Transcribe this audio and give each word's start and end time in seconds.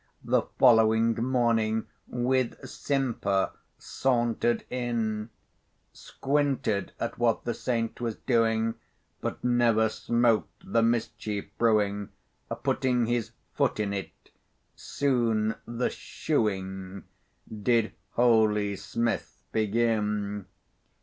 the 0.23 0.41
following 0.57 1.13
morning, 1.23 1.85
With 2.07 2.67
simper 2.67 3.51
sauntered 3.77 4.65
in; 4.71 5.29
Squinted 5.93 6.91
at 6.99 7.19
what 7.19 7.43
the 7.43 7.53
saint 7.53 8.01
was 8.01 8.15
doing, 8.15 8.73
But 9.21 9.43
never 9.43 9.89
smoked 9.89 10.73
the 10.73 10.81
mischief 10.81 11.45
brewing, 11.59 12.09
Putting 12.63 13.05
his 13.05 13.29
foot 13.53 13.79
in't; 13.79 14.09
soon 14.75 15.53
the 15.67 15.91
shoeing 15.91 17.03
Did 17.61 17.93
holy 18.13 18.77
smith 18.77 19.43
begin. 19.51 20.47